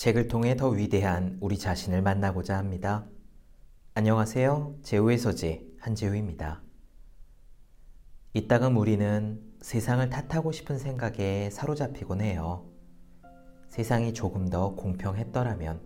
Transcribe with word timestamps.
책을 0.00 0.28
통해 0.28 0.56
더 0.56 0.70
위대한 0.70 1.36
우리 1.42 1.58
자신을 1.58 2.00
만나고자 2.00 2.56
합니다. 2.56 3.04
안녕하세요. 3.92 4.76
제우의 4.82 5.18
서재 5.18 5.62
한재우입니다. 5.78 6.62
이따금 8.32 8.78
우리는 8.78 9.42
세상을 9.60 10.08
탓하고 10.08 10.52
싶은 10.52 10.78
생각에 10.78 11.50
사로잡히곤 11.50 12.22
해요. 12.22 12.64
세상이 13.68 14.14
조금 14.14 14.48
더 14.48 14.74
공평했더라면, 14.74 15.82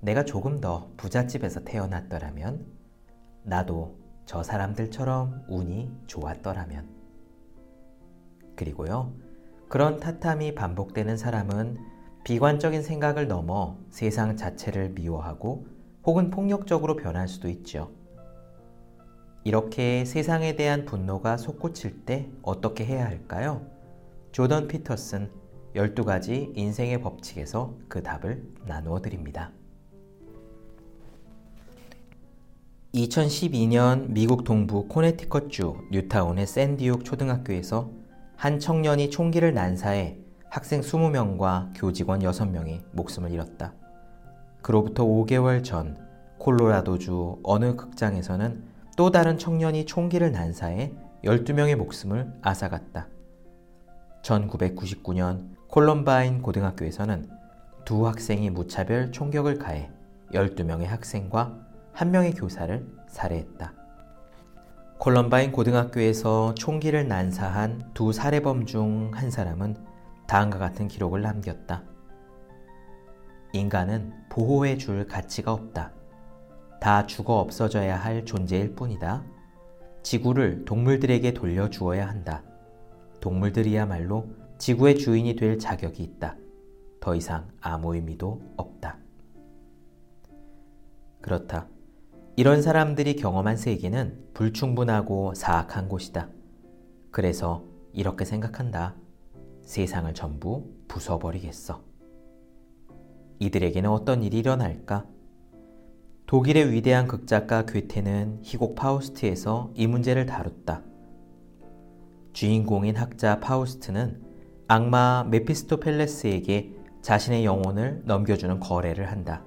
내가 0.00 0.24
조금 0.24 0.58
더 0.58 0.90
부잣집에서 0.96 1.64
태어났더라면, 1.64 2.66
나도 3.42 3.98
저 4.24 4.42
사람들처럼 4.42 5.44
운이 5.50 5.92
좋았더라면. 6.06 6.88
그리고요, 8.56 9.14
그런 9.68 10.00
탓함이 10.00 10.54
반복되는 10.54 11.18
사람은 11.18 11.95
비관적인 12.26 12.82
생각을 12.82 13.28
넘어 13.28 13.76
세상 13.88 14.36
자체를 14.36 14.88
미워하고 14.88 15.68
혹은 16.04 16.28
폭력적으로 16.30 16.96
변할 16.96 17.28
수도 17.28 17.48
있죠. 17.48 17.92
이렇게 19.44 20.04
세상에 20.04 20.56
대한 20.56 20.86
분노가 20.86 21.36
솟구칠 21.36 22.04
때 22.04 22.28
어떻게 22.42 22.84
해야 22.84 23.06
할까요? 23.06 23.64
조던 24.32 24.66
피터슨 24.66 25.30
12가지 25.76 26.50
인생의 26.56 27.00
법칙에서 27.00 27.76
그 27.86 28.02
답을 28.02 28.42
나누어 28.66 29.00
드립니다. 29.00 29.52
2012년 32.92 34.08
미국 34.08 34.42
동부 34.42 34.88
코네티컷주 34.88 35.90
뉴타운의 35.92 36.48
샌디옥 36.48 37.04
초등학교에서 37.04 37.92
한 38.34 38.58
청년이 38.58 39.10
총기를 39.10 39.54
난사해 39.54 40.25
학생 40.50 40.80
20명과 40.80 41.72
교직원 41.74 42.20
6명이 42.20 42.80
목숨을 42.92 43.30
잃었다. 43.30 43.72
그로부터 44.62 45.04
5개월 45.04 45.62
전 45.62 45.96
콜로라도주 46.38 47.40
어느 47.42 47.76
극장에서는 47.76 48.64
또 48.96 49.10
다른 49.10 49.38
청년이 49.38 49.86
총기를 49.86 50.32
난사해 50.32 50.92
12명의 51.24 51.76
목숨을 51.76 52.32
앗아갔다. 52.42 53.08
1999년 54.22 55.56
콜럼바인 55.68 56.42
고등학교에서는 56.42 57.28
두 57.84 58.06
학생이 58.06 58.50
무차별 58.50 59.12
총격을 59.12 59.58
가해 59.58 59.90
12명의 60.32 60.86
학생과 60.86 61.58
1명의 61.94 62.38
교사를 62.38 62.86
살해했다. 63.08 63.72
콜럼바인 64.98 65.52
고등학교에서 65.52 66.54
총기를 66.54 67.06
난사한 67.06 67.90
두 67.94 68.12
살해범 68.12 68.66
중 68.66 69.10
한 69.14 69.30
사람은 69.30 69.76
다음과 70.26 70.58
같은 70.58 70.88
기록을 70.88 71.22
남겼다. 71.22 71.84
인간은 73.52 74.12
보호해 74.28 74.76
줄 74.76 75.06
가치가 75.06 75.52
없다. 75.52 75.92
다 76.80 77.06
죽어 77.06 77.38
없어져야 77.38 77.96
할 77.96 78.24
존재일 78.24 78.74
뿐이다. 78.74 79.24
지구를 80.02 80.64
동물들에게 80.64 81.32
돌려주어야 81.32 82.06
한다. 82.06 82.42
동물들이야말로 83.20 84.28
지구의 84.58 84.98
주인이 84.98 85.34
될 85.36 85.58
자격이 85.58 86.02
있다. 86.02 86.36
더 87.00 87.14
이상 87.14 87.48
아무 87.60 87.94
의미도 87.94 88.54
없다. 88.56 88.98
그렇다. 91.20 91.68
이런 92.36 92.62
사람들이 92.62 93.16
경험한 93.16 93.56
세계는 93.56 94.28
불충분하고 94.34 95.34
사악한 95.34 95.88
곳이다. 95.88 96.28
그래서 97.10 97.64
이렇게 97.92 98.24
생각한다. 98.24 98.94
세상을 99.66 100.14
전부 100.14 100.72
부숴버리겠어. 100.86 101.80
이들에게는 103.40 103.90
어떤 103.90 104.22
일이 104.22 104.38
일어날까? 104.38 105.04
독일의 106.26 106.72
위대한 106.72 107.06
극작가 107.06 107.66
괴테는 107.66 108.40
희곡 108.42 108.76
파우스트에서 108.76 109.72
이 109.74 109.86
문제를 109.86 110.24
다뤘다. 110.24 110.82
주인공인 112.32 112.96
학자 112.96 113.40
파우스트는 113.40 114.22
악마 114.68 115.24
메피스토펠레스에게 115.30 116.72
자신의 117.02 117.44
영혼을 117.44 118.02
넘겨주는 118.04 118.60
거래를 118.60 119.10
한다. 119.10 119.44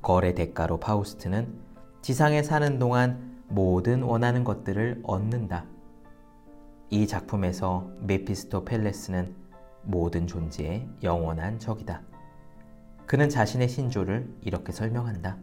거래 0.00 0.34
대가로 0.34 0.78
파우스트는 0.78 1.52
지상에 2.00 2.42
사는 2.42 2.78
동안 2.78 3.42
모든 3.48 4.02
원하는 4.02 4.44
것들을 4.44 5.00
얻는다. 5.02 5.71
이 6.92 7.06
작품에서 7.06 7.90
메피스토 8.00 8.66
펠레스는 8.66 9.34
모든 9.80 10.26
존재의 10.26 10.86
영원한 11.02 11.58
적이다. 11.58 12.02
그는 13.06 13.30
자신의 13.30 13.70
신조를 13.70 14.30
이렇게 14.42 14.72
설명한다. 14.72 15.38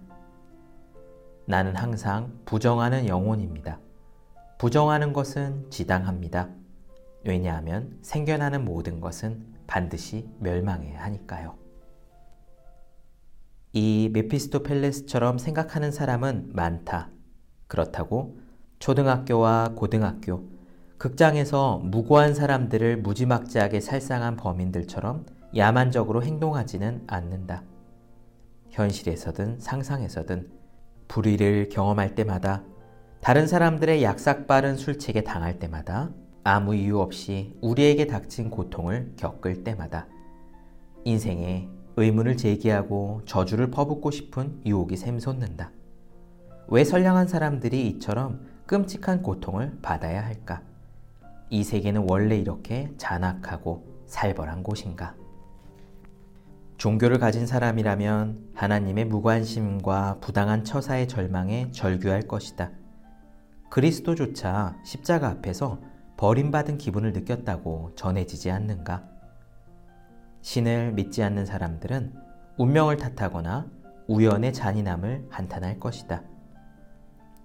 나는 1.48 1.76
항상 1.76 2.40
부정하는 2.46 3.08
영혼입니다. 3.08 3.80
부정하는 4.60 5.12
것은 5.12 5.72
지당합니다. 5.72 6.50
왜냐하면 7.26 7.98
생겨나는 8.04 8.64
모든 8.64 9.02
것은 9.02 9.44
반드시 9.66 10.30
멸망해야 10.38 11.02
하니까요. 11.02 11.58
이 13.74 14.12
메피스토 14.14 14.62
펠레스처럼 14.62 15.40
생각하는 15.40 15.92
사람은 15.92 16.52
많다. 16.54 17.10
그렇다고 17.66 18.38
초등학교와 18.78 19.74
고등학교, 19.76 20.48
극장에서 21.00 21.80
무고한 21.86 22.34
사람들을 22.34 22.98
무지막지하게 22.98 23.80
살상한 23.80 24.36
범인들처럼 24.36 25.26
야만적으로 25.56 26.24
행동하지는 26.24 27.04
않는다. 27.08 27.64
현실에서든 28.70 29.62
상상에서든 29.62 30.52
불의를 31.08 31.70
경험할 31.70 32.16
때마다 32.16 32.64
다른 33.22 33.48
사람들의 33.48 34.04
약삭빠른 34.04 34.76
술책에 34.76 35.24
당할 35.24 35.58
때마다 35.58 36.12
아무 36.44 36.76
이유 36.76 37.00
없이 37.00 37.58
우리에게 37.62 38.06
닥친 38.06 38.50
고통을 38.50 39.14
겪을 39.16 39.64
때마다 39.64 40.06
인생에 41.06 41.70
의문을 41.96 42.36
제기하고 42.36 43.22
저주를 43.24 43.72
퍼붓고 43.72 44.12
싶은 44.12 44.62
유혹이 44.66 44.98
샘솟는다. 44.98 45.72
왜 46.68 46.84
선량한 46.84 47.28
사람들이 47.28 47.88
이처럼 47.88 48.46
끔찍한 48.66 49.24
고통을 49.24 49.80
받아야 49.82 50.26
할까? 50.26 50.62
이 51.50 51.64
세계는 51.64 52.06
원래 52.08 52.38
이렇게 52.38 52.94
잔악하고 52.98 54.04
살벌한 54.06 54.64
곳인가? 54.64 55.16
종교를 56.78 57.20
가진 57.20 57.46
사람이라면 57.46 58.52
하나님의 58.54 59.06
무관심과 59.06 60.20
부당한 60.22 60.64
처사의 60.64 61.08
절망에 61.08 61.72
절규할 61.72 62.22
것이다. 62.24 62.72
그리스도조차 63.70 64.78
십자가 64.86 65.28
앞에서 65.30 65.80
버림받은 66.18 66.78
기분을 66.78 67.14
느꼈다고 67.14 67.94
전해지지 67.96 68.52
않는가? 68.52 69.04
신을 70.42 70.94
믿지 70.94 71.24
않는 71.24 71.46
사람들은 71.46 72.14
운명을 72.58 72.98
탓하거나 72.98 73.68
우연의 74.08 74.54
잔인함을 74.54 75.28
한탄할 75.30 75.80
것이다. 75.80 76.24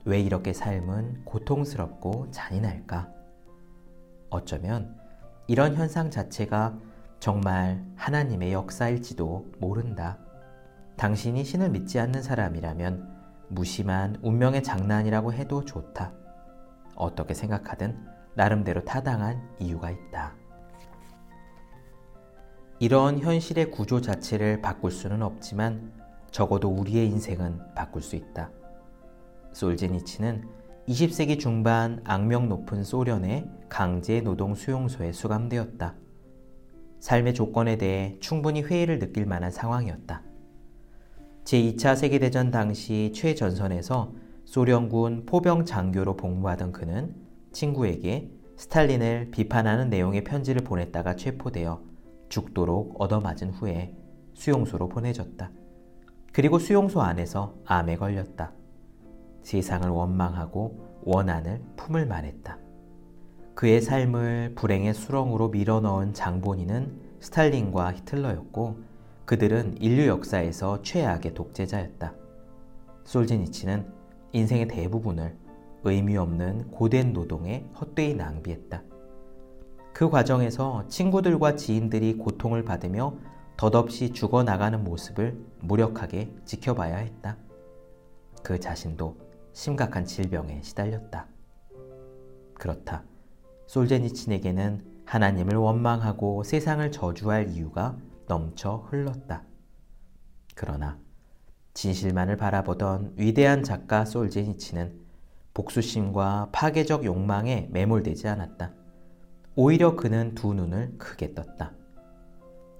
왜 0.05 0.21
이렇게 0.21 0.53
삶은 0.53 1.25
고통스럽고 1.25 2.31
잔인할까? 2.31 3.14
어쩌면 4.35 4.97
이런 5.47 5.75
현상 5.75 6.11
자체가 6.11 6.79
정말 7.21 7.85
하나님의 7.97 8.53
역사일지도 8.53 9.53
모른다. 9.59 10.19
당신이 10.97 11.45
신을 11.45 11.71
믿지 11.71 11.99
않는 11.99 12.23
사람이라면 12.23 13.15
무심한 13.49 14.17
운명의 14.23 14.63
장난이라고 14.63 15.33
해도 15.33 15.65
좋다. 15.65 16.13
어떻게 16.95 17.35
생각하든 17.35 17.99
나름대로 18.35 18.85
타당한 18.85 19.41
이유가 19.59 19.91
있다. 19.91 20.35
이런 22.81 23.19
현실의 23.19 23.71
구조 23.71 24.01
자체를 24.01 24.61
바꿀 24.61 24.91
수는 24.91 25.23
없지만 25.23 25.93
적어도 26.31 26.69
우리의 26.69 27.07
인생은 27.09 27.75
바꿀 27.75 28.03
수 28.03 28.17
있다. 28.17 28.51
솔제니치는 29.53 30.64
20세기 30.89 31.41
중반 31.41 32.03
악명 32.05 32.51
높은 32.51 32.85
소련의 32.85 33.49
강제 33.71 34.21
노동 34.21 34.55
수용소에 34.55 35.13
수감되었다. 35.13 35.95
삶의 37.01 37.33
조건에 37.33 37.79
대해 37.79 38.19
충분히 38.21 38.63
회의를 38.63 38.99
느낄 38.99 39.25
만한 39.25 39.51
상황이었다. 39.51 40.23
제2차 41.45 41.97
세계대전 41.97 42.51
당시 42.51 43.13
최전선에서 43.15 44.13
소련군 44.45 45.25
포병 45.25 45.65
장교로 45.65 46.17
복무하던 46.17 46.73
그는 46.73 47.15
친구에게 47.53 48.31
스탈린을 48.57 49.31
비판하는 49.31 49.89
내용의 49.89 50.25
편지를 50.25 50.65
보냈다가 50.65 51.17
체포되어 51.17 51.83
죽도록 52.29 53.01
얻어맞은 53.01 53.51
후에 53.51 53.97
수용소로 54.35 54.91
보내졌다. 54.91 55.51
그리고 56.33 56.59
수용소 56.59 57.01
안에서 57.01 57.55
암에 57.65 57.97
걸렸다. 57.97 58.53
세상을 59.45 59.89
원망하고 59.89 61.01
원한을 61.05 61.63
품을 61.77 62.07
만했다. 62.07 62.59
그의 63.55 63.81
삶을 63.81 64.55
불행의 64.57 64.95
수렁으로 64.95 65.51
밀어넣은 65.51 66.13
장본인은 66.13 67.01
스탈린과 67.21 67.93
히틀러였고 67.93 68.77
그들은 69.27 69.77
인류 69.81 70.07
역사에서 70.09 70.83
최악의 70.83 71.35
독재자였다. 71.35 72.15
솔제니치는 73.05 73.87
인생의 74.33 74.69
대부분을 74.69 75.37
의미 75.85 76.17
없는 76.17 76.71
고된 76.71 77.13
노동에 77.13 77.67
헛되이 77.81 78.15
낭비했다. 78.15 78.83
그 79.93 80.11
과정에서 80.11 80.89
친구들과 80.89 81.55
지인들이 81.55 82.17
고통을 82.17 82.65
받으며 82.65 83.15
덧없이 83.57 84.13
죽어나가는 84.13 84.83
모습을 84.83 85.39
무력하게 85.61 86.35
지켜봐야 86.45 86.97
했다. 86.97 87.37
그 88.43 88.59
자신도 88.59 89.24
심각한 89.55 90.05
질병에 90.05 90.61
시달렸다. 90.63 91.29
그렇다. 92.55 93.05
솔제니친에게는 93.67 94.85
하나님을 95.07 95.57
원망하고 95.57 96.43
세상을 96.43 96.91
저주할 96.91 97.49
이유가 97.51 97.97
넘쳐 98.27 98.85
흘렀다. 98.89 99.45
그러나 100.57 100.99
진실만을 101.73 102.37
바라보던 102.37 103.15
위대한 103.17 103.63
작가 103.63 104.05
솔제니치는 104.05 105.01
복수심과 105.55 106.49
파괴적 106.51 107.05
욕망에 107.05 107.69
매몰되지 107.71 108.27
않았다. 108.27 108.73
오히려 109.55 109.95
그는 109.95 110.35
두 110.35 110.53
눈을 110.53 110.99
크게 110.99 111.33
떴다. 111.35 111.73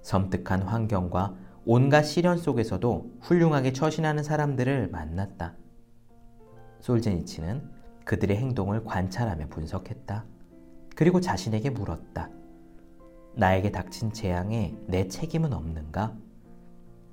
섬뜩한 0.01 0.63
환경과 0.63 1.35
온갖 1.65 2.03
시련 2.03 2.37
속에서도 2.37 3.13
훌륭하게 3.21 3.71
처신하는 3.71 4.23
사람들을 4.23 4.89
만났다. 4.89 5.55
솔제니치는 6.85 7.67
그들의 8.05 8.37
행동을 8.37 8.83
관찰하며 8.83 9.47
분석했다. 9.47 10.23
그리고 10.95 11.19
자신에게 11.19 11.71
물었다. 11.71 12.29
나에게 13.33 13.71
닥친 13.71 14.13
재앙에 14.13 14.77
내 14.85 15.07
책임은 15.07 15.51
없는가? 15.51 16.15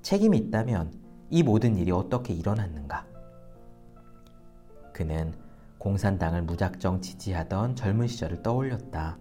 책임이 0.03 0.37
있다면 0.37 0.93
이 1.31 1.41
모든 1.41 1.75
일이 1.75 1.89
어떻게 1.89 2.35
일어났는가? 2.35 3.07
그는 4.93 5.33
공산당을 5.79 6.43
무작정 6.43 7.01
지지하던 7.01 7.75
젊은 7.75 8.05
시절을 8.05 8.43
떠올렸다. 8.43 9.17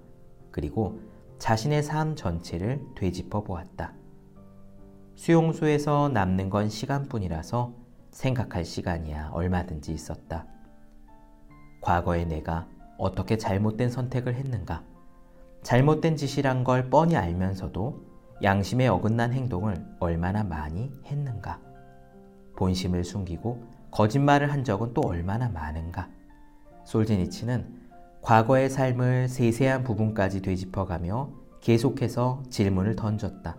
그리고 0.50 1.00
자신의 1.38 1.82
삶 1.82 2.14
전체를 2.14 2.84
되짚어 2.94 3.43
보았다. 3.44 3.94
수용소에서 5.14 6.10
남는 6.10 6.50
건 6.50 6.69
시간뿐이라서 6.69 7.81
생각할 8.12 8.64
시간이야 8.64 9.31
얼마든지 9.32 9.93
있었다. 9.93 10.47
과거의 11.81 12.26
내가 12.26 12.69
어떻게 12.97 13.37
잘못된 13.37 13.91
선택을 13.91 14.35
했는가? 14.35 14.85
잘못된 15.62 16.17
짓이란 16.17 16.62
걸 16.62 16.88
뻔히 16.88 17.17
알면서도 17.17 18.12
양심에 18.43 18.87
어긋난 18.88 19.32
행동을 19.32 19.85
얼마나 19.99 20.44
많이 20.44 20.93
했는가? 21.06 21.61
본심을 22.56 23.03
숨기고 23.05 23.64
거짓말을 23.91 24.53
한 24.53 24.64
적은 24.64 24.94
또 24.94 25.03
얼마나 25.05 25.49
많은가? 25.49 26.09
솔제니치는 26.85 27.81
과거의 28.20 28.70
삶을 28.70 29.29
세세한 29.29 29.82
부분까지 29.85 30.43
되짚어가며 30.43 31.31
계속해서 31.61 32.43
질문을 32.50 32.97
던졌다. 32.97 33.56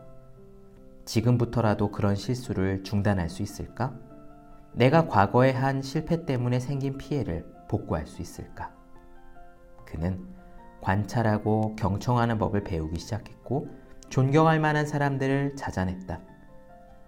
지금부터라도 1.06 1.92
그런 1.92 2.16
실수를 2.16 2.84
중단할 2.84 3.30
수 3.30 3.44
있을까? 3.44 3.94
내가 4.74 5.08
과거에 5.08 5.52
한 5.52 5.82
실패 5.82 6.26
때문에 6.26 6.60
생긴 6.60 6.98
피해를 6.98 7.46
복구할 7.68 8.08
수 8.08 8.22
있을까? 8.22 8.72
그는 9.86 10.26
관찰하고 10.82 11.76
경청하는 11.76 12.38
법을 12.40 12.64
배우기 12.64 13.00
시작했고 13.00 13.68
존경할 14.10 14.60
만한 14.60 14.86
사람들을 14.86 15.56
찾아냈다. 15.56 16.20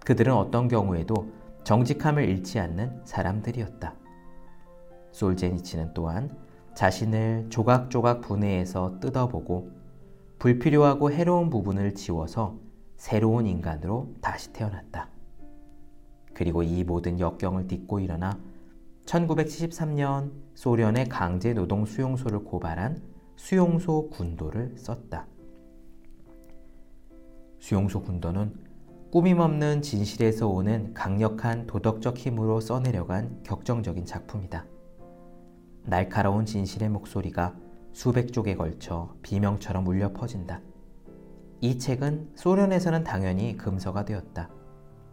그들은 0.04 0.32
어떤 0.32 0.68
경우에도 0.68 1.32
정직함을 1.64 2.28
잃지 2.28 2.60
않는 2.60 3.02
사람들이었다. 3.04 3.94
솔제니치는 5.10 5.94
또한 5.94 6.30
자신을 6.74 7.46
조각조각 7.48 8.20
분해해서 8.20 9.00
뜯어보고 9.00 9.70
불필요하고 10.38 11.10
해로운 11.10 11.50
부분을 11.50 11.94
지워서 11.94 12.58
새로운 12.96 13.46
인간으로 13.46 14.14
다시 14.20 14.52
태어났다. 14.52 15.15
그리고 16.36 16.62
이 16.62 16.84
모든 16.84 17.18
역경을 17.18 17.66
딛고 17.66 17.98
일어나 18.00 18.38
1973년 19.06 20.32
소련의 20.52 21.08
강제 21.08 21.54
노동 21.54 21.86
수용소를 21.86 22.40
고발한 22.40 23.00
수용소 23.36 24.10
군도를 24.10 24.74
썼다. 24.76 25.26
수용소 27.58 28.02
군도는 28.02 28.52
꾸밈 29.10 29.40
없는 29.40 29.80
진실에서 29.80 30.46
오는 30.46 30.92
강력한 30.92 31.66
도덕적 31.66 32.18
힘으로 32.18 32.60
써내려간 32.60 33.42
격정적인 33.42 34.04
작품이다. 34.04 34.66
날카로운 35.84 36.44
진실의 36.44 36.90
목소리가 36.90 37.56
수백 37.94 38.34
쪽에 38.34 38.56
걸쳐 38.56 39.14
비명처럼 39.22 39.86
울려 39.86 40.12
퍼진다. 40.12 40.60
이 41.62 41.78
책은 41.78 42.32
소련에서는 42.34 43.04
당연히 43.04 43.56
금서가 43.56 44.04
되었다. 44.04 44.50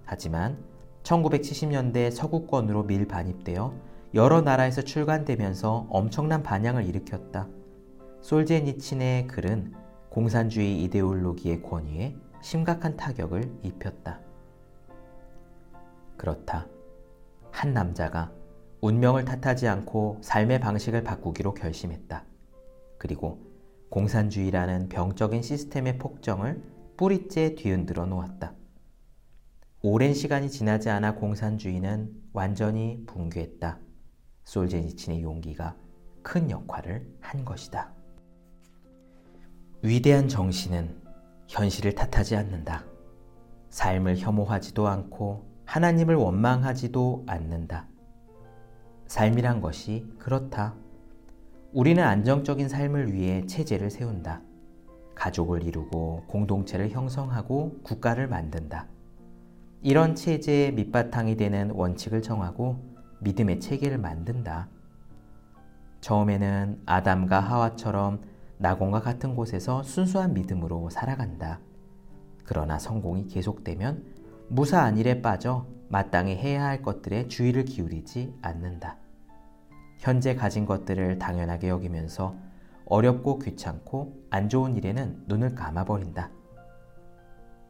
하지만 0.04 0.73
1970년대 1.04 2.12
서구권으로 2.12 2.84
밀반입되어 2.84 3.74
여러 4.14 4.42
나라에서 4.42 4.82
출간되면서 4.82 5.88
엄청난 5.90 6.44
반향을 6.44 6.86
일으켰다. 6.86 7.48
솔제니친의 8.22 9.28
글은 9.28 9.74
공산주의 10.10 10.82
이데올로기의 10.84 11.62
권위에 11.64 12.16
심각한 12.42 12.96
타격을 12.96 13.60
입혔다. 13.64 14.20
그렇다. 16.18 16.68
한 17.52 17.74
남자가 17.74 18.32
운명을 18.82 19.26
탓하지 19.26 19.68
않고 19.68 20.20
삶의 20.22 20.60
방식을 20.60 21.04
바꾸기로 21.04 21.54
결심했다. 21.54 22.24
그리고 22.98 23.40
공산주의라는 23.90 24.90
병적인 24.90 25.42
시스템의 25.42 25.98
폭정을 25.98 26.64
뿌리째 26.96 27.56
뒤흔들어 27.56 28.06
놓았다. 28.06 28.54
오랜 29.86 30.14
시간이 30.14 30.50
지나지 30.50 30.90
않아 30.90 31.16
공산주의는 31.16 32.10
완전히 32.32 33.04
붕괴했다. 33.06 33.80
솔제니친의 34.46 35.22
용기가 35.22 35.76
큰 36.22 36.50
역할을 36.50 37.06
한 37.20 37.44
것이다. 37.44 37.92
위대한 39.82 40.30
정신은 40.30 41.02
현실을 41.50 41.96
탓하지 41.96 42.38
않는다. 42.38 42.86
삶을 43.72 44.20
혐오하지도 44.20 44.88
않고 44.88 45.52
하나님을 45.66 46.16
원망하지도 46.16 47.26
않는다. 47.28 47.90
삶이란 49.08 49.60
것이 49.60 50.08
그렇다. 50.18 50.76
우리는 51.74 52.02
안정적인 52.02 52.70
삶을 52.70 53.12
위해 53.12 53.46
체제를 53.48 53.92
세운다. 53.92 54.44
가족을 55.14 55.64
이루고 55.64 56.24
공동체를 56.28 56.90
형성하고 56.92 57.82
국가를 57.84 58.30
만든다. 58.30 58.93
이런 59.86 60.16
체제의 60.16 60.72
밑바탕이 60.76 61.36
되는 61.36 61.70
원칙을 61.72 62.22
정하고 62.22 62.80
믿음의 63.20 63.60
체계를 63.60 63.98
만든다. 63.98 64.70
처음에는 66.00 66.84
아담과 66.86 67.42
하와처럼 67.42 68.22
낙원과 68.60 69.02
같은 69.02 69.36
곳에서 69.36 69.84
순수한 69.84 70.34
믿음으로 70.34 70.90
살아간다. 70.90 71.60
그러나 72.46 72.80
성공이 72.80 73.28
계속되면 73.28 74.06
무사한 74.48 74.98
일에 74.98 75.22
빠져 75.22 75.68
마땅히 75.90 76.38
해야 76.38 76.64
할 76.64 76.82
것들에 76.82 77.28
주의를 77.28 77.66
기울이지 77.66 78.36
않는다. 78.42 78.96
현재 80.00 80.34
가진 80.34 80.66
것들을 80.66 81.20
당연하게 81.20 81.68
여기면서 81.68 82.38
어렵고 82.86 83.40
귀찮고 83.40 84.28
안 84.30 84.48
좋은 84.48 84.78
일에는 84.78 85.26
눈을 85.28 85.56
감아버린다. 85.56 86.32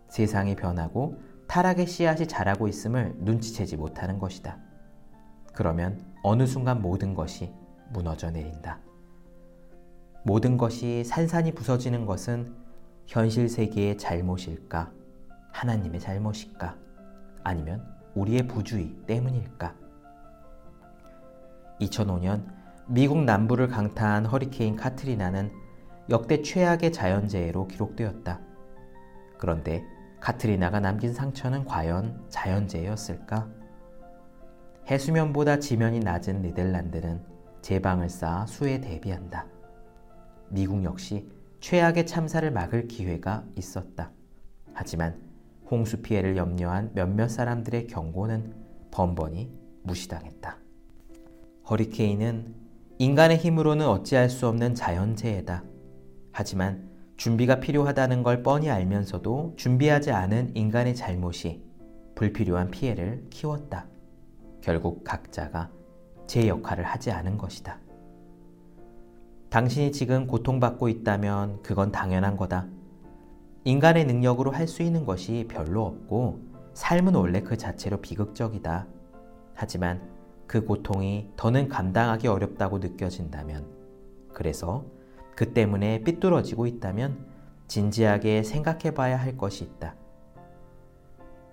세상이 0.09 0.55
변하고 0.55 1.32
타락의 1.47 1.87
씨앗이 1.87 2.27
자라고 2.27 2.67
있음을 2.67 3.15
눈치채지 3.19 3.77
못하는 3.77 4.19
것이다. 4.19 4.57
그러면 5.53 6.03
어느 6.23 6.47
순간 6.47 6.81
모든 6.81 7.13
것이 7.13 7.53
무너져 7.91 8.31
내린다. 8.31 8.79
모든 10.23 10.57
것이 10.57 11.03
산산이 11.03 11.53
부서지는 11.53 12.05
것은 12.05 12.55
현실 13.05 13.49
세계의 13.49 13.97
잘못일까? 13.97 14.91
하나님의 15.51 15.99
잘못일까? 15.99 16.77
아니면 17.43 17.85
우리의 18.15 18.47
부주의 18.47 18.95
때문일까? 19.05 19.75
2005년 21.81 22.45
미국 22.87 23.23
남부를 23.23 23.67
강타한 23.67 24.25
허리케인 24.25 24.75
카트리나는 24.75 25.51
역대 26.09 26.41
최악의 26.41 26.91
자연재해로 26.91 27.67
기록되었다. 27.67 28.39
그런데 29.37 29.83
카트리나가 30.23 30.79
남긴 30.79 31.13
상처는 31.13 31.65
과연 31.65 32.23
자연재해였을까? 32.29 33.45
해수면보다 34.89 35.59
지면이 35.59 35.99
낮은 35.99 36.41
네덜란드는 36.41 37.21
제방을 37.61 38.07
쌓아 38.07 38.45
수에 38.45 38.79
대비한다. 38.79 39.47
미국 40.47 40.81
역시 40.85 41.29
최악의 41.59 42.05
참사를 42.05 42.49
막을 42.49 42.87
기회가 42.87 43.43
있었다. 43.57 44.11
하지만 44.73 45.19
홍수 45.69 46.01
피해를 46.01 46.37
염려한 46.37 46.91
몇몇 46.93 47.27
사람들의 47.27 47.87
경고는 47.87 48.53
번번이 48.91 49.51
무시당했다. 49.83 50.57
허리케인은 51.69 52.55
인간의 52.97 53.39
힘으로는 53.39 53.85
어찌할 53.85 54.29
수 54.29 54.47
없는 54.47 54.73
자연재해다. 54.73 55.65
하지만 56.31 56.92
준비가 57.23 57.61
필요하다는 57.61 58.21
걸 58.21 58.43
뻔히 58.43 58.69
알면서도 58.69 59.53
준비하지 59.55 60.11
않은 60.11 60.57
인간의 60.57 60.93
잘못이 60.93 61.63
불필요한 62.15 62.69
피해를 62.69 63.27
키웠다. 63.29 63.85
결국 64.59 65.05
각자가 65.05 65.71
제 66.27 66.49
역할을 66.49 66.83
하지 66.83 67.11
않은 67.11 67.37
것이다. 67.37 67.79
당신이 69.49 69.93
지금 69.93 70.27
고통받고 70.27 70.89
있다면 70.89 71.61
그건 71.63 71.93
당연한 71.93 72.35
거다. 72.35 72.67
인간의 73.63 74.03
능력으로 74.03 74.51
할 74.51 74.67
수 74.67 74.83
있는 74.83 75.05
것이 75.05 75.47
별로 75.47 75.85
없고 75.85 76.41
삶은 76.73 77.15
원래 77.15 77.39
그 77.39 77.55
자체로 77.55 78.01
비극적이다. 78.01 78.85
하지만 79.53 80.01
그 80.45 80.65
고통이 80.65 81.31
더는 81.37 81.69
감당하기 81.69 82.27
어렵다고 82.27 82.79
느껴진다면, 82.79 83.65
그래서 84.33 84.83
그 85.35 85.53
때문에 85.53 86.03
삐뚤어지고 86.03 86.67
있다면 86.67 87.25
진지하게 87.67 88.43
생각해 88.43 88.91
봐야 88.93 89.17
할 89.17 89.37
것이 89.37 89.63
있다. 89.63 89.95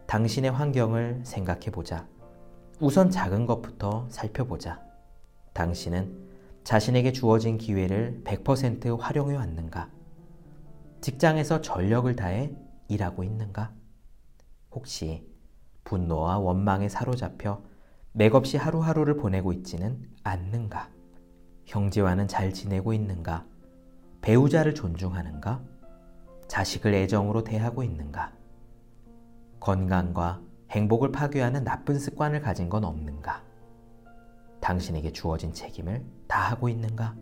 당신의 0.07 0.51
환경을 0.51 1.21
생각해 1.25 1.71
보자. 1.71 2.07
우선 2.81 3.11
작은 3.11 3.47
것부터 3.47 4.07
살펴보자. 4.11 4.83
당신은 5.53 6.29
자신에게 6.65 7.13
주어진 7.13 7.59
기회를 7.59 8.23
100% 8.25 8.99
활용해 8.99 9.37
왔는가? 9.37 9.91
직장에서 11.01 11.63
전력을 11.63 12.15
다해 12.17 12.55
일하고 12.89 13.25
있는가? 13.25 13.73
혹시 14.73 15.27
분노와 15.85 16.39
원망에 16.39 16.89
사로잡혀 16.89 17.63
맥없이 18.13 18.57
하루하루를 18.57 19.17
보내고 19.17 19.53
있지는 19.53 20.11
않는가? 20.23 20.91
형제와는 21.67 22.29
잘 22.29 22.53
지내고 22.53 22.93
있는가? 22.93 23.47
배우자를 24.21 24.75
존중하는가? 24.75 25.63
자식을 26.47 26.95
애정으로 26.95 27.43
대하고 27.45 27.83
있는가? 27.83 28.33
건강과 29.61 30.43
행복을 30.71 31.11
파괴하는 31.13 31.65
나쁜 31.65 31.99
습관을 31.99 32.41
가진 32.41 32.69
건 32.69 32.85
없는가? 32.85 33.43
당신에게 34.61 35.13
주어진 35.13 35.53
책임을 35.53 36.05
다하고 36.29 36.69
있는가? 36.69 37.17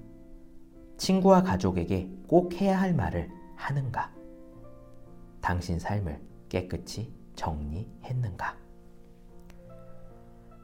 친구와 0.97 1.43
가족에게 1.43 2.11
꼭 2.27 2.55
해야 2.55 2.81
할 2.81 2.95
말을 2.95 3.31
하는가? 3.57 4.13
당신 5.41 5.79
삶을 5.79 6.21
깨끗이 6.49 7.13
정리했는가? 7.37 8.57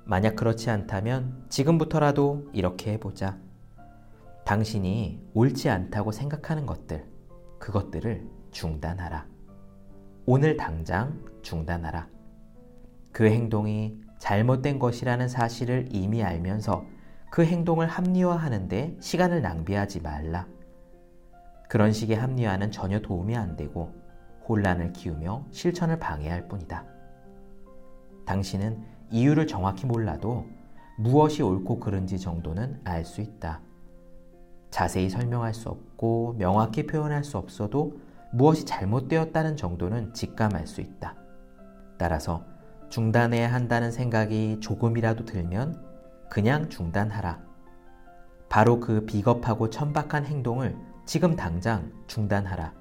만약 0.05 0.37
그렇지 0.37 0.69
않다면 0.69 1.47
지금부터라도 1.49 2.50
이렇게 2.53 2.93
해보자. 2.93 3.38
당신이 4.44 5.30
옳지 5.32 5.70
않다고 5.70 6.12
생각하는 6.12 6.66
것들, 6.66 7.06
그것들을 7.58 8.28
중단하라. 8.50 9.26
오늘 10.26 10.56
당장 10.56 11.18
중단하라. 11.42 12.08
그 13.10 13.24
행동이 13.24 13.98
잘못된 14.18 14.78
것이라는 14.78 15.28
사실을 15.28 15.88
이미 15.90 16.22
알면서 16.22 16.84
그 17.30 17.44
행동을 17.44 17.86
합리화하는데 17.86 18.98
시간을 19.00 19.40
낭비하지 19.40 20.00
말라. 20.00 20.46
그런 21.68 21.92
식의 21.92 22.16
합리화는 22.16 22.70
전혀 22.70 23.00
도움이 23.00 23.36
안 23.36 23.56
되고 23.56 23.94
혼란을 24.46 24.92
키우며 24.92 25.46
실천을 25.52 25.98
방해할 25.98 26.48
뿐이다. 26.48 26.84
당신은 28.26 28.84
이유를 29.10 29.46
정확히 29.46 29.86
몰라도 29.86 30.46
무엇이 30.98 31.42
옳고 31.42 31.80
그른지 31.80 32.18
정도는 32.18 32.80
알 32.84 33.04
수 33.04 33.20
있다. 33.20 33.60
자세히 34.75 35.09
설명할 35.09 35.54
수 35.54 35.69
없고 35.69 36.35
명확히 36.37 36.85
표현할 36.85 37.23
수 37.23 37.38
없어도 37.38 38.00
무엇이 38.33 38.64
잘못되었다는 38.64 39.57
정도는 39.57 40.12
직감할 40.12 40.66
수 40.66 40.81
있다. 40.81 41.14
따라서 41.97 42.45
중단해야 42.88 43.52
한다는 43.52 43.93
생각이 43.93 44.59
조금이라도 44.59 45.26
들면 45.26 45.81
그냥 46.28 46.69
중단하라. 46.71 47.38
바로 48.49 48.81
그 48.81 49.07
비겁하고 49.07 49.71
천박한 49.71 50.26
행동을 50.26 50.76
지금 51.07 51.37
당장 51.37 51.93
중단하라. 52.09 52.75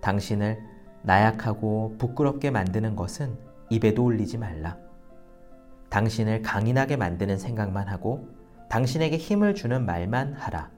당신을 0.00 0.58
나약하고 1.02 1.94
부끄럽게 1.96 2.50
만드는 2.50 2.96
것은 2.96 3.38
입에도 3.70 4.02
올리지 4.02 4.36
말라. 4.36 4.76
당신을 5.90 6.42
강인하게 6.42 6.96
만드는 6.96 7.38
생각만 7.38 7.86
하고 7.86 8.41
당신에게 8.72 9.18
힘을 9.18 9.54
주는 9.54 9.84
말만 9.84 10.32
하라. 10.32 10.70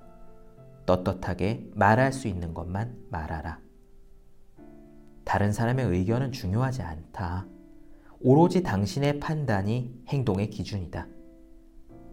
떳떳하게 0.84 1.70
말할 1.76 2.12
수 2.12 2.26
있는 2.26 2.52
것만 2.52 2.92
말하라. 3.08 3.60
다른 5.22 5.52
사람의 5.52 5.86
의견은 5.86 6.32
중요하지 6.32 6.82
않다. 6.82 7.46
오로지 8.20 8.64
당신의 8.64 9.20
판단이 9.20 9.94
행동의 10.08 10.50
기준이다. 10.50 11.06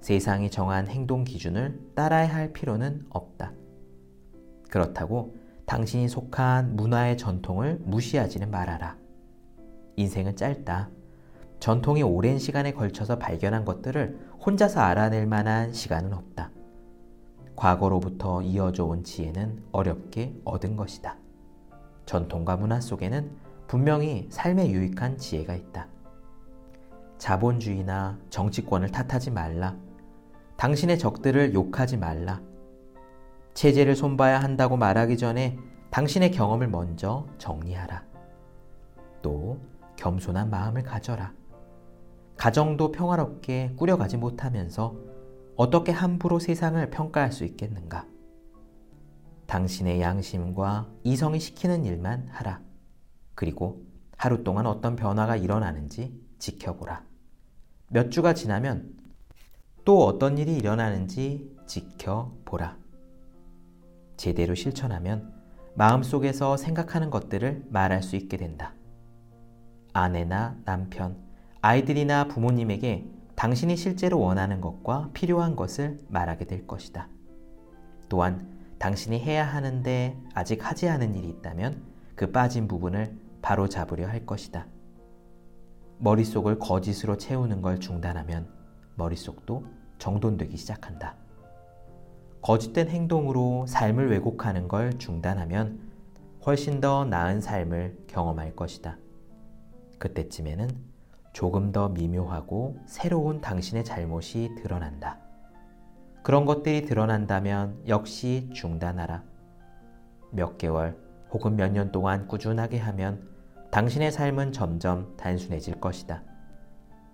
세상이 0.02 0.52
정한 0.52 0.88
행동 0.88 1.24
기준을 1.24 1.94
따라야 1.96 2.32
할 2.32 2.54
필요는 2.54 3.08
없다. 3.10 3.52
그렇다고 4.70 5.36
당신이 5.66 6.10
속한 6.10 6.76
문화의 6.76 7.18
전통을 7.18 7.80
무시하지는 7.86 8.52
말아라. 8.52 8.98
인생은 9.96 10.36
짧다. 10.36 10.92
전통이 11.60 12.02
오랜 12.04 12.38
시간에 12.38 12.72
걸쳐서 12.74 13.18
발견한 13.18 13.66
것들을 13.66 14.31
혼자서 14.44 14.80
알아낼 14.80 15.28
만한 15.28 15.72
시간은 15.72 16.14
없다. 16.14 16.50
과거로부터 17.56 18.42
이어져 18.42 18.86
온 18.86 19.04
지혜는 19.04 19.66
어렵게 19.72 20.34
얻은 20.46 20.76
것이다. 20.76 21.16
전통과 22.08 22.58
문화 22.58 22.82
속에는 22.82 23.30
분명히 23.68 24.28
삶에 24.32 24.72
유익한 24.72 25.20
지혜가 25.20 25.54
있다. 25.54 25.88
자본주의나 27.20 28.18
정치권을 28.32 28.90
탓하지 28.90 29.30
말라. 29.30 29.78
당신의 30.58 30.98
적들을 30.98 31.54
욕하지 31.54 31.98
말라. 31.98 32.42
체제를 33.54 33.96
손봐야 33.96 34.40
한다고 34.40 34.76
말하기 34.76 35.18
전에 35.18 35.60
당신의 35.92 36.32
경험을 36.32 36.68
먼저 36.68 37.28
정리하라. 37.38 38.04
또 39.22 39.60
겸손한 39.98 40.50
마음을 40.50 40.82
가져라. 40.82 41.32
가정도 42.42 42.92
평화롭게 42.92 43.74
꾸려가지 43.76 44.18
못하면서 44.18 44.96
어떻게 45.56 45.92
함부로 45.92 46.40
세상을 46.40 46.90
평가할 46.90 47.32
수 47.32 47.46
있겠는가? 47.46 48.08
당신의 49.46 50.02
양심과 50.02 50.90
이성이 51.04 51.40
시키는 51.40 51.86
일만 51.86 52.30
하라. 52.32 52.60
그리고 53.36 53.84
하루 54.18 54.44
동안 54.44 54.66
어떤 54.66 54.96
변화가 54.96 55.36
일어나는지 55.36 56.20
지켜보라. 56.40 57.04
몇 57.90 58.10
주가 58.10 58.34
지나면 58.34 58.98
또 59.86 60.04
어떤 60.04 60.40
일이 60.40 60.56
일어나는지 60.56 61.56
지켜보라. 61.68 62.76
제대로 64.18 64.56
실천하면 64.56 65.32
마음속에서 65.76 66.58
생각하는 66.58 67.12
것들을 67.12 67.68
말할 67.70 68.02
수 68.02 68.16
있게 68.16 68.38
된다. 68.38 68.74
아내나 69.94 70.58
남편, 70.66 71.31
아이들이나 71.64 72.28
부모님에게 72.28 73.06
당신이 73.36 73.76
실제로 73.76 74.20
원하는 74.20 74.62
것과 74.62 75.12
필요한 75.14 75.56
것을 75.56 76.00
말하게 76.10 76.46
될 76.46 76.66
것이다. 76.66 77.08
또한 78.10 78.50
당신이 78.80 79.20
해야 79.20 79.46
하는데 79.46 80.18
아직 80.34 80.68
하지 80.68 80.90
않은 80.90 81.14
일이 81.14 81.30
있다면 81.30 81.84
그 82.16 82.32
빠진 82.32 82.68
부분을 82.68 83.16
바로 83.44 83.70
잡으려 83.70 84.08
할 84.08 84.26
것이다. 84.26 84.66
머릿속을 86.00 86.58
거짓으로 86.58 87.18
채우는 87.18 87.62
걸 87.62 87.80
중단하면 87.80 88.52
머릿속도 88.96 89.64
정돈되기 90.00 90.58
시작한다. 90.58 91.16
거짓된 92.42 92.90
행동으로 92.90 93.68
삶을 93.68 94.10
왜곡하는 94.10 94.68
걸 94.68 94.98
중단하면 94.98 95.80
훨씬 96.44 96.82
더 96.82 97.06
나은 97.06 97.40
삶을 97.40 98.06
경험할 98.08 98.56
것이다. 98.56 98.98
그때쯤에는 100.00 100.91
조금 101.34 101.72
더 101.72 101.90
미묘하고 101.90 102.78
새로운 102.86 103.42
당신의 103.42 103.84
잘못이 103.86 104.56
드러난다. 104.58 105.20
그런 106.24 106.46
것들이 106.46 106.86
드러난다면 106.86 107.82
역시 107.88 108.50
중단하라. 108.54 109.24
몇 110.32 110.58
개월 110.58 110.98
혹은 111.32 111.56
몇 111.56 111.72
년 111.72 111.92
동안 111.92 112.28
꾸준하게 112.28 112.78
하면 112.80 113.28
당신의 113.72 114.12
삶은 114.12 114.52
점점 114.52 115.16
단순해질 115.18 115.80
것이다. 115.80 116.24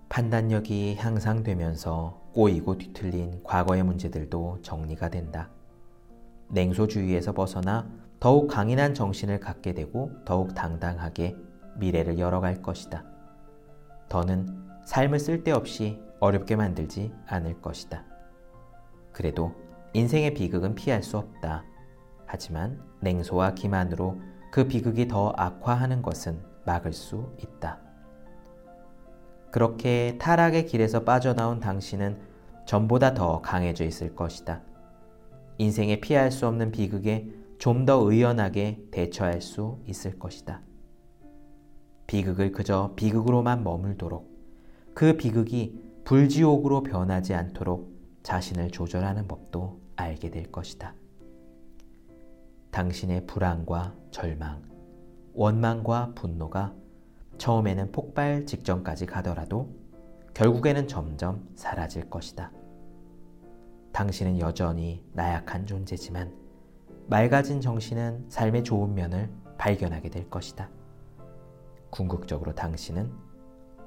판단력이 0.08 0.96
향상되면서 0.96 2.30
꼬이고 2.34 2.78
뒤틀린 2.78 3.40
과거의 3.44 3.82
문제들도 3.82 4.58
정리가 4.62 5.10
된다. 5.10 5.50
냉소주의에서 6.48 7.32
벗어나 7.32 7.88
더욱 8.18 8.48
강인한 8.48 8.94
정신을 8.94 9.38
갖게 9.38 9.74
되고 9.74 10.10
더욱 10.24 10.54
당당하게 10.54 11.36
미래를 11.76 12.18
열어갈 12.18 12.62
것이다. 12.62 13.04
더는 14.08 14.48
삶을 14.84 15.18
쓸데없이 15.18 16.00
어렵게 16.20 16.56
만들지 16.56 17.12
않을 17.26 17.60
것이다. 17.60 18.04
그래도 19.12 19.54
인생의 19.92 20.34
비극은 20.34 20.74
피할 20.74 21.02
수 21.02 21.18
없다. 21.18 21.64
하지만 22.26 22.82
냉소와 23.00 23.54
기만으로 23.54 24.20
그 24.50 24.66
비극이 24.66 25.08
더 25.08 25.32
악화하는 25.36 26.02
것은 26.02 26.40
막을 26.64 26.92
수 26.92 27.32
있다. 27.38 27.80
그렇게 29.50 30.18
타락의 30.18 30.66
길에서 30.66 31.04
빠져나온 31.04 31.58
당신은 31.58 32.18
전보다 32.66 33.14
더 33.14 33.40
강해져 33.40 33.84
있을 33.84 34.14
것이다. 34.14 34.62
인생에 35.58 36.00
피할 36.00 36.30
수 36.30 36.46
없는 36.46 36.70
비극에 36.70 37.28
좀 37.58 37.86
더 37.86 37.98
의연하게 37.98 38.88
대처할 38.90 39.40
수 39.40 39.78
있을 39.86 40.18
것이다. 40.18 40.60
비극을 42.08 42.52
그저 42.52 42.94
비극으로만 42.96 43.62
머물도록 43.62 44.26
그 44.94 45.16
비극이 45.16 45.78
불지옥으로 46.04 46.82
변하지 46.82 47.34
않도록 47.34 47.92
자신을 48.22 48.70
조절하는 48.70 49.28
법도 49.28 49.78
알게 49.94 50.30
될 50.30 50.50
것이다. 50.50 50.94
당신의 52.70 53.26
불안과 53.26 53.94
절망, 54.10 54.62
원망과 55.34 56.12
분노가 56.14 56.74
처음에는 57.36 57.92
폭발 57.92 58.46
직전까지 58.46 59.04
가더라도 59.04 59.68
결국에는 60.32 60.88
점점 60.88 61.46
사라질 61.56 62.08
것이다. 62.08 62.50
당신은 63.92 64.38
여전히 64.38 65.04
나약한 65.12 65.66
존재지만 65.66 66.34
맑아진 67.06 67.60
정신은 67.60 68.26
삶의 68.30 68.64
좋은 68.64 68.94
면을 68.94 69.30
발견하게 69.58 70.08
될 70.08 70.30
것이다. 70.30 70.70
궁극적으로 71.90 72.54
당신은 72.54 73.12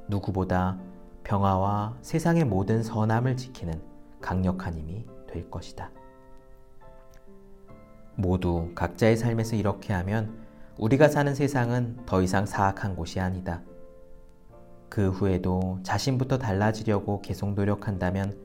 누구보다 0.07 0.79
평화와 1.23 1.97
세상의 2.01 2.45
모든 2.45 2.83
선함을 2.83 3.37
지키는 3.37 3.81
강력한 4.21 4.75
힘이 4.75 5.05
될 5.27 5.49
것이다. 5.49 5.91
모두 8.15 8.71
각자의 8.75 9.17
삶에서 9.17 9.55
이렇게 9.55 9.93
하면 9.93 10.41
우리가 10.77 11.07
사는 11.07 11.33
세상은 11.33 11.97
더 12.05 12.21
이상 12.21 12.45
사악한 12.45 12.95
곳이 12.95 13.19
아니다. 13.19 13.61
그 14.89 15.09
후에도 15.09 15.79
자신부터 15.83 16.37
달라지려고 16.37 17.21
계속 17.21 17.53
노력한다면 17.53 18.37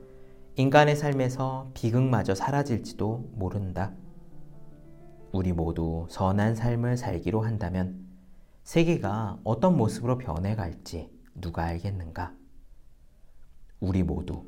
인간의 0.55 0.95
삶에서 0.95 1.69
비극마저 1.73 2.33
사라질지도 2.33 3.31
모른다. 3.33 3.91
우리 5.31 5.51
모두 5.51 6.07
선한 6.09 6.55
삶을 6.55 6.97
살기로 6.97 7.41
한다면 7.41 8.06
세계가 8.67 9.39
어떤 9.45 9.77
모습으로 9.77 10.17
변해갈지 10.17 11.09
누가 11.35 11.63
알겠는가? 11.63 12.33
우리 13.79 14.03
모두 14.03 14.43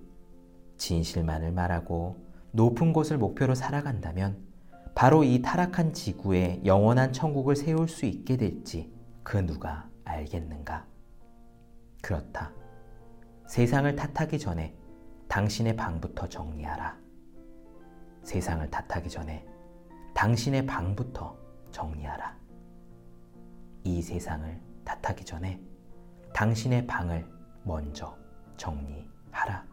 진실만을 0.76 1.54
말하고 1.54 2.18
높은 2.52 2.92
곳을 2.92 3.18
목표로 3.18 3.56
살아간다면 3.56 4.46
바로 4.94 5.24
이 5.24 5.42
타락한 5.42 5.94
지구에 5.94 6.64
영원한 6.66 7.14
천국을 7.14 7.56
세울 7.56 7.88
수 7.88 8.06
있게 8.06 8.36
될지 8.36 8.94
그 9.24 9.38
누가 9.38 9.90
알겠는가? 10.04 10.86
그렇다. 12.02 12.52
세상을 13.48 13.96
탓하기 13.96 14.38
전에 14.38 14.76
당신의 15.30 15.78
방부터 15.78 16.28
정리하라. 16.28 16.98
세상을 18.24 18.70
탓하기 18.70 19.10
전에 19.10 19.48
당신의 20.14 20.66
방부터 20.66 21.38
정리하라. 21.72 22.39
이 23.84 24.02
세상을 24.02 24.60
탓하기 24.84 25.26
전에 25.26 25.62
당신의 26.34 26.88
방을 26.88 27.26
먼저 27.64 28.18
정리하라. 28.58 29.66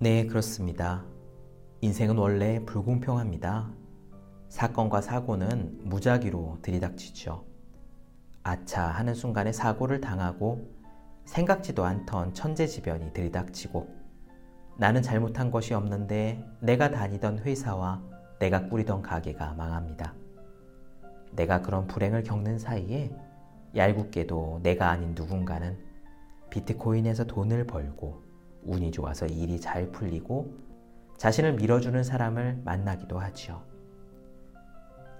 네, 0.00 0.26
그렇습니다. 0.26 1.04
인생은 1.80 2.16
원래 2.18 2.64
불공평합니다. 2.64 3.72
사건과 4.48 5.00
사고는 5.00 5.88
무작위로 5.88 6.58
들이닥치죠. 6.62 7.44
아차 8.42 8.86
하는 8.86 9.14
순간에 9.14 9.52
사고를 9.52 10.00
당하고 10.00 10.70
생각지도 11.24 11.84
않던 11.84 12.32
천재지변이 12.32 13.12
들이닥치고 13.12 13.86
나는 14.78 15.02
잘못한 15.02 15.50
것이 15.50 15.74
없는데 15.74 16.42
내가 16.60 16.90
다니던 16.90 17.40
회사와 17.40 18.02
내가 18.38 18.68
꾸리던 18.68 19.02
가게가 19.02 19.54
망합니다. 19.54 20.14
내가 21.32 21.62
그런 21.62 21.86
불행을 21.86 22.22
겪는 22.22 22.58
사이에 22.58 23.10
얄궂게도 23.74 24.60
내가 24.62 24.90
아닌 24.90 25.14
누군가는 25.14 25.78
비트코인에서 26.50 27.24
돈을 27.24 27.66
벌고 27.66 28.22
운이 28.64 28.90
좋아서 28.90 29.26
일이 29.26 29.60
잘 29.60 29.90
풀리고 29.90 30.52
자신을 31.16 31.54
밀어주는 31.54 32.02
사람을 32.02 32.62
만나기도 32.64 33.18
하지요. 33.18 33.62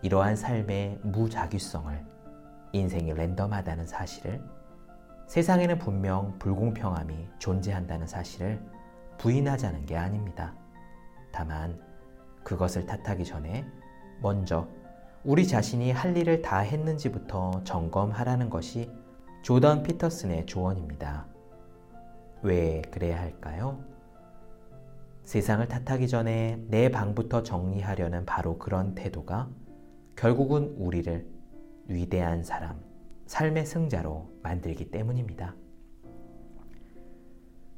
이러한 0.02 0.36
삶의 0.36 1.00
무자규성을 1.02 2.04
인생이 2.72 3.12
랜덤하다는 3.12 3.86
사실을 3.86 4.40
세상에는 5.26 5.78
분명 5.78 6.38
불공평함이 6.38 7.28
존재한다는 7.38 8.06
사실을 8.06 8.62
부인하자는 9.18 9.86
게 9.86 9.96
아닙니다. 9.96 10.54
다만 11.32 11.78
그것을 12.44 12.86
탓하기 12.86 13.24
전에 13.24 13.66
먼저 14.22 14.68
우리 15.24 15.46
자신이 15.46 15.90
할 15.90 16.16
일을 16.16 16.42
다 16.42 16.60
했는지부터 16.60 17.62
점검하라는 17.64 18.50
것이 18.50 18.90
조던 19.42 19.82
피터슨의 19.82 20.46
조언입니다. 20.46 21.26
왜 22.42 22.82
그래야 22.90 23.20
할까요? 23.20 23.82
세상을 25.24 25.66
탓하기 25.66 26.08
전에 26.08 26.64
내 26.68 26.90
방부터 26.90 27.42
정리하려는 27.42 28.24
바로 28.26 28.58
그런 28.58 28.94
태도가 28.94 29.50
결국은 30.16 30.74
우리를 30.78 31.28
위대한 31.88 32.42
사람, 32.42 32.80
삶의 33.26 33.66
승자로 33.66 34.30
만들기 34.42 34.90
때문입니다. 34.90 35.54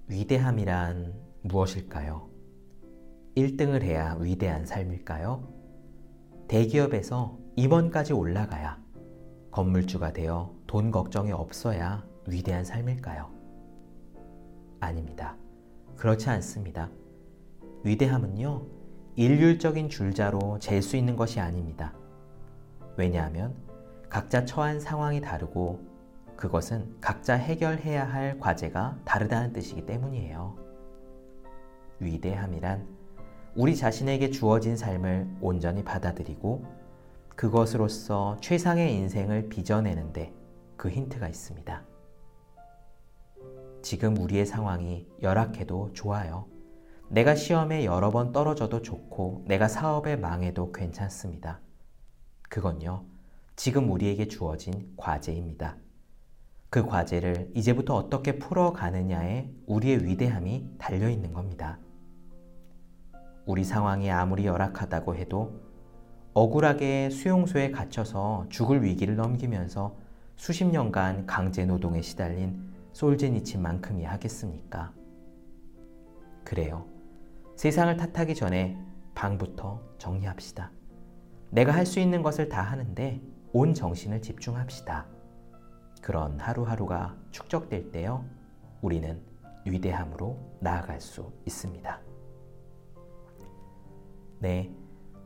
위대함이란 0.09 1.15
무엇일까요? 1.43 2.29
1등을 3.37 3.83
해야 3.83 4.17
위대한 4.21 4.67
삶일까요? 4.67 5.60
대기업에서 6.51 7.39
임원까지 7.55 8.13
올라가야 8.13 8.77
건물주가 9.53 10.13
되어 10.13 10.53
돈 10.67 10.91
걱정이 10.91 11.31
없어야 11.31 12.05
위대한 12.27 12.65
삶일까요? 12.65 13.31
아닙니다. 14.81 15.37
그렇지 15.97 16.29
않습니다. 16.29 16.91
위대함은요, 17.85 18.67
일률적인 19.15 19.89
줄자로 19.89 20.59
잴 20.59 20.83
수 20.83 20.97
있는 20.97 21.15
것이 21.15 21.39
아닙니다. 21.39 21.95
왜냐하면 22.97 23.55
각자 24.09 24.45
처한 24.45 24.81
상황이 24.81 25.21
다르고 25.21 25.79
그것은 26.35 26.97
각자 27.01 27.35
해결해야 27.35 28.13
할 28.13 28.41
과제가 28.41 28.99
다르다는 29.05 29.53
뜻이기 29.53 29.87
때문이에요. 29.87 30.57
위대함이란 32.01 33.00
우리 33.57 33.75
자신에게 33.75 34.31
주어진 34.31 34.77
삶을 34.77 35.39
온전히 35.41 35.83
받아들이고 35.83 36.65
그것으로서 37.35 38.37
최상의 38.41 38.95
인생을 38.95 39.49
빚어내는데 39.49 40.33
그 40.77 40.89
힌트가 40.89 41.29
있습니다. 41.29 41.83
지금 43.83 44.17
우리의 44.19 44.47
상황이 44.47 45.09
열악해도 45.21 45.93
좋아요. 45.95 46.47
내가 47.09 47.35
시험에 47.35 47.85
여러 47.85 48.11
번 48.11 48.31
떨어져도 48.31 48.83
좋고 48.83 49.45
내가 49.49 49.67
사업에 49.67 50.15
망해도 50.15 50.71
괜찮습니다. 50.71 51.61
그건요, 52.43 53.05
지금 53.57 53.91
우리에게 53.91 54.29
주어진 54.29 54.93
과제입니다. 54.97 55.77
그 56.69 56.87
과제를 56.87 57.51
이제부터 57.55 57.97
어떻게 57.97 58.39
풀어가느냐에 58.39 59.51
우리의 59.67 60.05
위대함이 60.05 60.77
달려 60.79 61.09
있는 61.09 61.33
겁니다. 61.33 61.81
우리 63.51 63.65
상황이 63.65 64.09
아무리 64.13 64.47
열악하다고 64.47 65.17
해도 65.17 65.61
억울하게 66.35 67.11
수용소에 67.11 67.73
갇혀서 67.73 68.47
죽을 68.49 68.85
위기를 68.85 69.17
넘기면서 69.17 69.97
수십 70.37 70.67
년간 70.67 71.27
강제 71.27 71.65
노동에 71.65 72.01
시달린 72.01 72.71
솔제니치만큼이 72.93 74.05
하겠습니까? 74.05 74.93
그래요. 76.45 76.87
세상을 77.57 77.97
탓하기 77.97 78.37
전에 78.37 78.79
방부터 79.17 79.83
정리합시다. 79.99 80.71
내가 81.51 81.73
할 81.73 81.87
수 81.87 81.99
있는 81.99 82.23
것을 82.23 82.49
다 82.49 82.63
하는데 82.63 83.21
온 83.53 83.75
정신을 83.75 84.23
집중합시다. 84.23 85.07
그런 86.01 86.39
하루하루가 86.39 87.17
축적될 87.33 87.91
때요, 87.91 88.25
우리는 88.81 89.21
위대함으로 89.67 90.39
나아갈 90.61 91.01
수 91.01 91.33
있습니다. 91.47 92.10
네, 94.41 94.73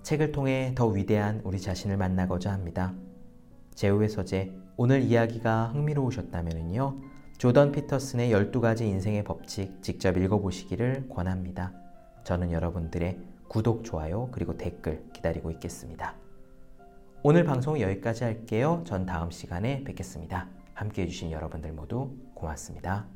책을 0.02 0.32
통해 0.32 0.72
더 0.74 0.88
위대한 0.88 1.40
우리 1.44 1.60
자신을 1.60 1.96
만나고자 1.96 2.52
합니다. 2.52 2.94
제후의 3.76 4.08
서재 4.08 4.52
오늘 4.76 5.02
이야기가 5.02 5.68
흥미로우셨다면요. 5.68 7.00
조던 7.38 7.70
피터슨의 7.70 8.32
12가지 8.32 8.82
인생의 8.82 9.22
법칙 9.22 9.80
직접 9.82 10.16
읽어보시기를 10.16 11.08
권합니다. 11.08 11.72
저는 12.24 12.50
여러분들의 12.50 13.20
구독, 13.48 13.84
좋아요, 13.84 14.30
그리고 14.32 14.56
댓글 14.56 15.04
기다리고 15.12 15.52
있겠습니다. 15.52 16.16
오늘 17.22 17.44
방송 17.44 17.80
여기까지 17.80 18.24
할게요. 18.24 18.82
전 18.84 19.06
다음 19.06 19.30
시간에 19.30 19.84
뵙겠습니다. 19.84 20.48
함께 20.74 21.02
해주신 21.02 21.30
여러분들 21.30 21.72
모두 21.72 22.10
고맙습니다. 22.34 23.06